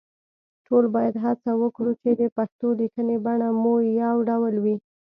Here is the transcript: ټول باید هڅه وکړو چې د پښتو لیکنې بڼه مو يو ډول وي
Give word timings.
ټول 0.67 0.83
باید 0.95 1.15
هڅه 1.25 1.51
وکړو 1.61 1.91
چې 2.01 2.09
د 2.19 2.23
پښتو 2.37 2.67
لیکنې 2.81 3.17
بڼه 3.25 3.47
مو 3.61 3.73
يو 4.01 4.15
ډول 4.29 4.53
وي 4.63 4.75